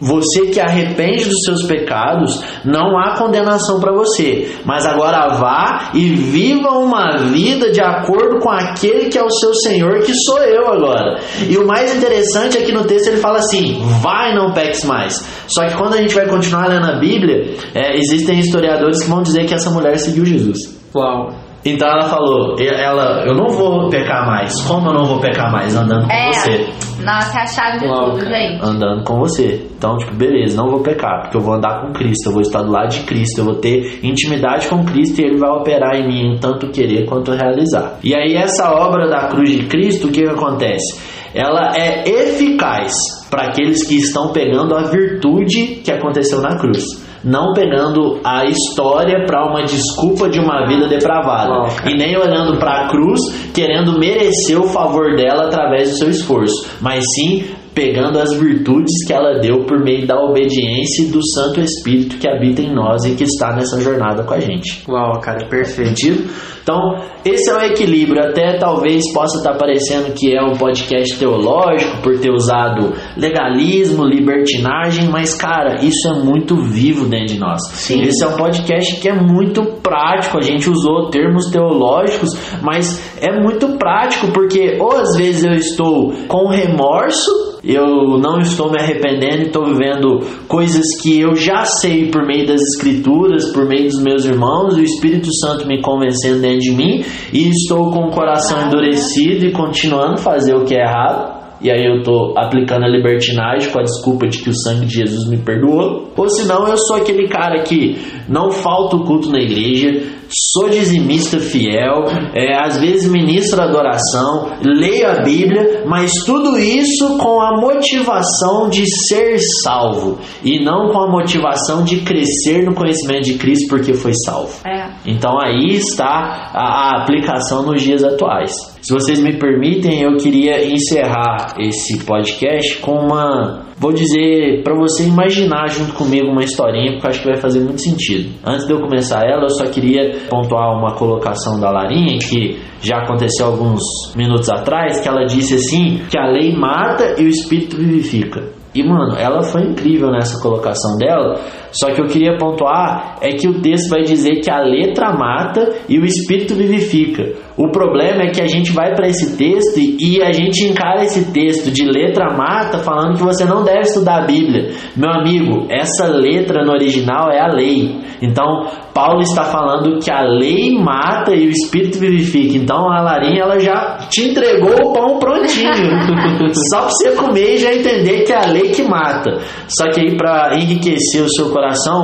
[0.00, 4.48] Você que arrepende dos seus pecados, não há condenação para você.
[4.64, 9.52] Mas agora vá e viva uma vida de acordo com aquele que é o seu
[9.54, 11.20] Senhor, que sou eu agora.
[11.48, 15.24] E o mais interessante é que no texto ele fala assim: vai, não peques mais.
[15.48, 19.22] Só que quando a gente vai continuar lendo a Bíblia, é, existem historiadores que vão
[19.22, 20.78] dizer que essa mulher seguiu Jesus.
[20.94, 21.47] Uau.
[21.74, 24.60] Então ela falou, ela, eu não vou pecar mais.
[24.62, 25.76] Como eu não vou pecar mais?
[25.76, 26.66] Andando com É, você.
[27.04, 28.60] nossa, é a chave de tudo, gente.
[28.62, 29.66] Andando com você.
[29.76, 32.62] Então, tipo, beleza, não vou pecar, porque eu vou andar com Cristo, eu vou estar
[32.62, 36.06] do lado de Cristo, eu vou ter intimidade com Cristo e Ele vai operar em
[36.08, 37.98] mim, tanto querer quanto realizar.
[38.02, 41.00] E aí, essa obra da cruz de Cristo, o que, que acontece?
[41.34, 42.92] Ela é eficaz
[43.30, 46.84] para aqueles que estão pegando a virtude que aconteceu na cruz.
[47.24, 51.74] Não pegando a história para uma desculpa de uma vida depravada.
[51.74, 51.90] Cara.
[51.90, 53.20] E nem olhando para a cruz
[53.52, 57.44] querendo merecer o favor dela através do seu esforço, mas sim
[57.78, 62.60] pegando as virtudes que ela deu por meio da obediência do Santo Espírito que habita
[62.60, 64.82] em nós e que está nessa jornada com a gente.
[64.88, 66.26] Uau, cara, perfeito.
[66.60, 66.76] Então,
[67.24, 68.20] esse é o equilíbrio.
[68.20, 75.08] Até talvez possa estar parecendo que é um podcast teológico por ter usado legalismo, libertinagem,
[75.08, 77.60] mas cara, isso é muito vivo dentro de nós.
[77.70, 78.02] Sim.
[78.02, 80.36] Esse é um podcast que é muito prático.
[80.36, 86.12] A gente usou termos teológicos, mas é muito prático porque ou às vezes eu estou
[86.26, 92.10] com remorso eu não estou me arrependendo e estou vivendo coisas que eu já sei
[92.10, 96.60] por meio das escrituras, por meio dos meus irmãos, o Espírito Santo me convencendo dentro
[96.60, 100.82] de mim e estou com o coração endurecido e continuando a fazer o que é
[100.82, 101.38] errado.
[101.60, 104.94] E aí eu tô aplicando a libertinagem com a desculpa de que o sangue de
[104.94, 106.12] Jesus me perdoou.
[106.16, 111.38] Ou senão eu sou aquele cara que não falta o culto na igreja, sou dizimista
[111.38, 118.68] fiel, é, às vezes ministro adoração, leio a Bíblia, mas tudo isso com a motivação
[118.68, 123.94] de ser salvo e não com a motivação de crescer no conhecimento de Cristo porque
[123.94, 124.54] foi salvo.
[124.66, 124.88] É.
[125.06, 128.52] Então aí está a, a aplicação nos dias atuais.
[128.82, 135.04] Se vocês me permitem, eu queria encerrar esse podcast com uma, vou dizer para você
[135.04, 138.30] imaginar junto comigo uma historinha, porque eu acho que vai fazer muito sentido.
[138.44, 142.98] Antes de eu começar ela, eu só queria pontuar uma colocação da Larinha que já
[142.98, 143.80] aconteceu alguns
[144.16, 148.58] minutos atrás, que ela disse assim que a lei mata e o espírito vivifica.
[148.74, 151.40] E, mano, ela foi incrível nessa colocação dela.
[151.72, 155.70] Só que eu queria pontuar é que o texto vai dizer que a letra mata
[155.88, 157.32] e o espírito vivifica.
[157.56, 161.32] O problema é que a gente vai para esse texto e a gente encara esse
[161.32, 164.70] texto de letra mata falando que você não deve estudar a Bíblia.
[164.96, 167.98] Meu amigo, essa letra no original é a lei.
[168.22, 172.56] Então, Paulo está falando que a lei mata e o espírito vivifica.
[172.56, 175.72] Então, a Larinha ela já te entregou o pão prontinho.
[176.70, 179.38] Só para você comer e já entender que é a lei que mata.
[179.68, 181.57] Só que aí para enriquecer o seu coração,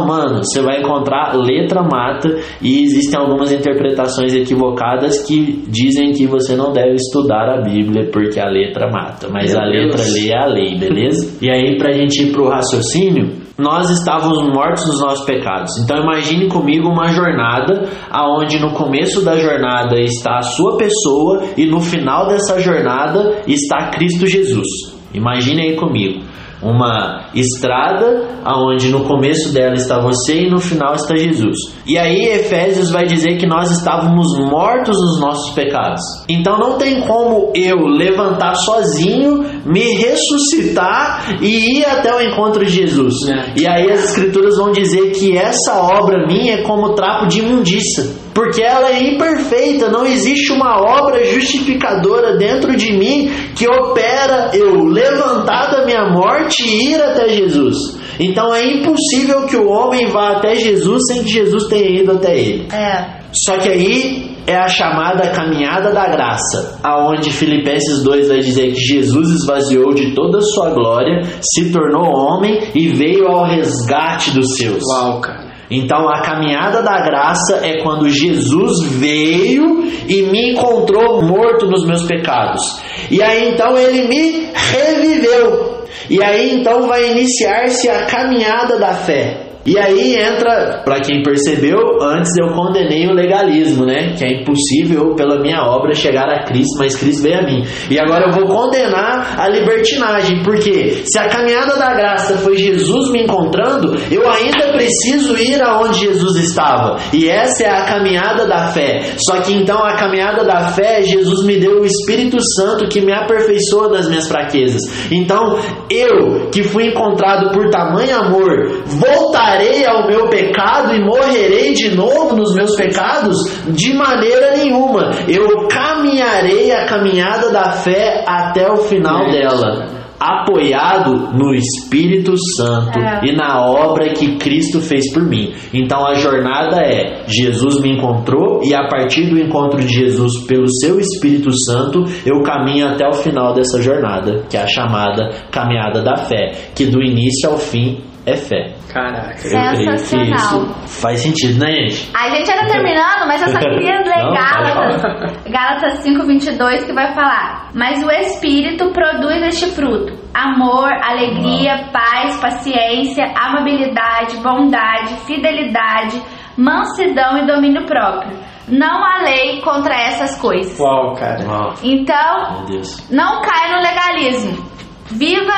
[0.06, 2.28] mano, você vai encontrar letra mata
[2.60, 8.40] e existem algumas interpretações equivocadas que dizem que você não deve estudar a Bíblia porque
[8.40, 10.14] a letra mata, mas Meu a letra Deus.
[10.14, 11.34] lê é a lei, beleza?
[11.44, 15.70] E aí pra gente ir pro raciocínio, nós estávamos mortos nos nossos pecados.
[15.82, 21.66] Então imagine comigo uma jornada aonde no começo da jornada está a sua pessoa e
[21.66, 24.66] no final dessa jornada está Cristo Jesus.
[25.12, 26.33] Imagine aí comigo
[26.64, 31.57] uma estrada aonde no começo dela está você e no final está Jesus.
[31.87, 36.00] E aí Efésios vai dizer que nós estávamos mortos nos nossos pecados.
[36.29, 42.72] Então não tem como eu levantar sozinho, me ressuscitar e ir até o encontro de
[42.72, 43.14] Jesus.
[43.29, 43.53] É.
[43.57, 48.24] E aí as escrituras vão dizer que essa obra minha é como trapo de imundícia.
[48.35, 54.85] Porque ela é imperfeita, não existe uma obra justificadora dentro de mim que opera eu
[54.87, 57.98] levantar minha morte e ir até Jesus.
[58.18, 62.37] Então é impossível que o homem vá até Jesus sem que Jesus tenha ido até
[62.37, 62.68] ele.
[62.72, 63.22] É.
[63.33, 68.80] Só que aí é a chamada caminhada da graça, aonde Filipenses 2 vai dizer que
[68.80, 74.57] Jesus esvaziou de toda a sua glória, se tornou homem e veio ao resgate dos
[74.57, 74.83] seus.
[74.85, 75.54] Uau, cara.
[75.70, 82.04] Então a caminhada da graça é quando Jesus veio e me encontrou morto nos meus
[82.04, 82.80] pecados.
[83.11, 85.73] E aí então ele me reviveu.
[86.09, 89.43] E aí então vai iniciar-se a caminhada da fé.
[89.66, 94.14] E aí entra, pra quem percebeu, antes eu condenei o legalismo, né?
[94.14, 97.64] Que é impossível pela minha obra chegar a Cristo, mas Cristo veio a mim.
[97.90, 103.10] E agora eu vou condenar a libertinagem, porque se a caminhada da graça foi Jesus
[103.10, 106.98] me encontrando, eu ainda preciso ir aonde Jesus estava.
[107.12, 109.15] E essa é a caminhada da fé.
[109.17, 113.15] Só que então a caminhada da fé, Jesus me deu o Espírito Santo que me
[113.15, 114.83] aperfeiçoa das minhas fraquezas.
[115.10, 115.58] Então,
[115.88, 119.54] eu que fui encontrado por tamanho amor, voltarei
[119.87, 123.38] ao meu pecado e morrerei de novo nos meus pecados?
[123.69, 125.11] De maneira nenhuma.
[125.29, 133.21] Eu caminharei a caminhada da fé até o final dela apoiado no Espírito Santo É.
[133.25, 135.52] e na obra que Cristo fez por mim.
[135.73, 140.69] Então a jornada é: Jesus me encontrou e a partir do encontro de Jesus pelo
[140.81, 146.02] seu Espírito Santo, eu caminho até o final dessa jornada, que é a chamada caminhada
[146.02, 148.75] da fé, que do início ao fim é fé.
[148.92, 149.37] Caraca.
[149.37, 150.35] Sensacional.
[150.37, 152.10] isso faz sentido, né, gente?
[152.16, 157.12] A gente ainda terminando, mas eu só queria ler Não, Gálatas, Gálatas 5:22 que vai
[157.14, 166.20] falar: "Mas o espírito produz este fruto: amor, alegria, paz, paciência, amabilidade, bondade, fidelidade,
[166.56, 168.38] mansidão e domínio próprio.
[168.66, 171.44] Não há lei contra essas coisas." Uau, cara.
[171.46, 173.10] Uau, Então, meu Deus.
[173.10, 174.73] não cai no legalismo.
[175.11, 175.52] Viva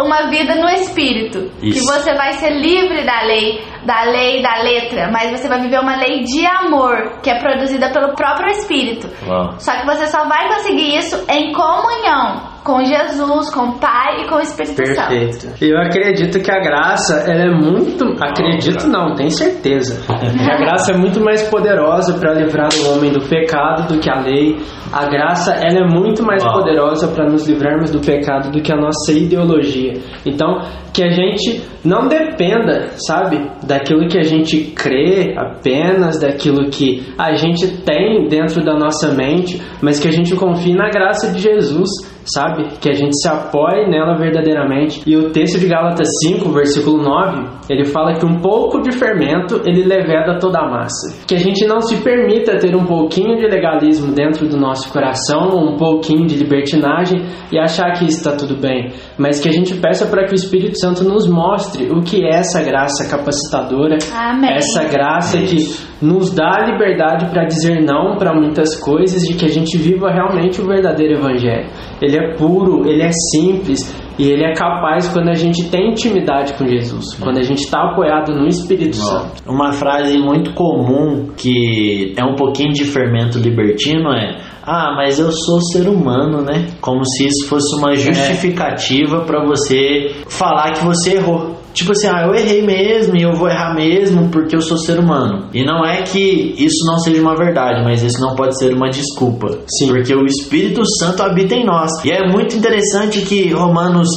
[0.00, 1.84] uma vida no espírito, que Isso.
[1.84, 5.96] você vai ser livre da lei, da lei da letra, mas você vai viver uma
[5.96, 9.08] lei de amor, que é produzida pelo próprio espírito.
[9.26, 9.54] Uau.
[9.58, 14.28] Só que você só vai conseguir isso em comunhão com Jesus, com o Pai e
[14.28, 15.08] com o Espírito Santo.
[15.08, 15.64] Perfeito.
[15.64, 18.04] Eu acredito que a graça, ela é muito.
[18.20, 20.04] Acredito não, tenho certeza.
[20.08, 24.10] Que a graça é muito mais poderosa para livrar o homem do pecado do que
[24.10, 24.56] a lei.
[24.92, 26.54] A graça, ela é muito mais Uau.
[26.54, 29.92] poderosa para nos livrarmos do pecado do que a nossa ideologia.
[30.24, 30.60] Então,
[30.92, 37.34] que a gente não dependa, sabe, daquilo que a gente crê apenas, daquilo que a
[37.34, 41.90] gente tem dentro da nossa mente, mas que a gente confie na graça de Jesus,
[42.26, 42.78] sabe?
[42.80, 45.02] Que a gente se apoie nela verdadeiramente.
[45.06, 49.62] E o texto de Gálatas 5, versículo 9, ele fala que um pouco de fermento
[49.64, 51.26] ele leveda toda a massa.
[51.26, 55.48] Que a gente não se permita ter um pouquinho de legalismo dentro do nosso coração,
[55.56, 57.22] um pouquinho de libertinagem
[57.52, 60.78] e achar que está tudo bem, mas que a gente peça para que o Espírito
[60.78, 64.54] Santo nos mostre o que é essa graça capacitadora, Amém.
[64.54, 69.44] essa graça que nos dá a liberdade para dizer não para muitas coisas, de que
[69.44, 71.68] a gente viva realmente o verdadeiro evangelho.
[72.00, 76.54] Ele é puro, ele é simples e ele é capaz quando a gente tem intimidade
[76.54, 79.42] com Jesus, quando a gente está apoiado no Espírito Santo.
[79.46, 85.30] Uma frase muito comum que é um pouquinho de fermento libertino é: Ah, mas eu
[85.30, 86.72] sou ser humano, né?
[86.80, 91.56] Como se isso fosse uma justificativa pra você falar que você errou.
[91.76, 94.98] Tipo assim, ah, eu errei mesmo e eu vou errar mesmo porque eu sou ser
[94.98, 95.50] humano.
[95.52, 98.88] E não é que isso não seja uma verdade, mas isso não pode ser uma
[98.88, 99.58] desculpa.
[99.78, 99.88] Sim.
[99.88, 101.90] Porque o Espírito Santo habita em nós.
[102.02, 104.08] E é muito interessante que Romanos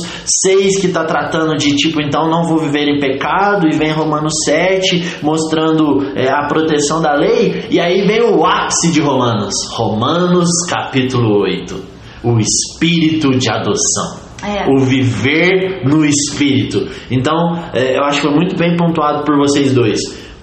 [0.42, 4.36] 6, que está tratando de tipo, então não vou viver em pecado, e vem Romanos
[4.46, 9.54] 7, mostrando é, a proteção da lei, e aí vem o ápice de Romanos.
[9.76, 10.39] Romanos
[10.70, 11.76] capítulo 8.
[12.24, 14.30] O Espírito de adoção.
[14.44, 14.70] É.
[14.70, 16.88] O viver no Espírito.
[17.12, 20.00] Então, é, eu acho que foi muito bem pontuado por vocês dois.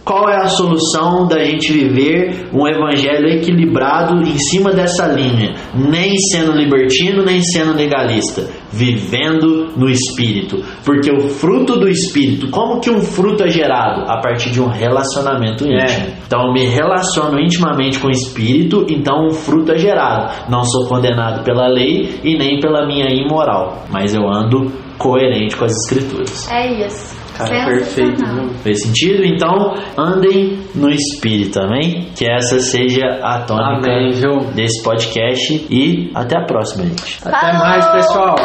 [0.07, 5.57] Qual é a solução da gente viver um evangelho equilibrado em cima dessa linha?
[5.75, 8.49] Nem sendo libertino, nem sendo legalista.
[8.73, 10.63] Vivendo no Espírito.
[10.85, 14.03] Porque o fruto do Espírito, como que um fruto é gerado?
[14.09, 15.73] A partir de um relacionamento É.
[15.83, 16.07] íntimo.
[16.25, 20.33] Então eu me relaciono intimamente com o Espírito, então um fruto é gerado.
[20.49, 25.65] Não sou condenado pela lei e nem pela minha imoral, mas eu ando coerente com
[25.65, 26.49] as Escrituras.
[26.49, 27.26] É isso.
[27.37, 28.25] Cara, perfeito.
[28.25, 28.49] Viu?
[28.63, 29.25] Fez sentido?
[29.25, 32.09] Então andem no Espírito, amém?
[32.17, 34.13] Que essa seja a tônica Amém,
[34.55, 37.19] desse podcast e até a próxima, gente.
[37.25, 37.59] Até Falou!
[37.59, 38.37] mais, pessoal.